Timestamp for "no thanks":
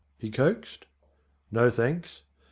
1.51-2.23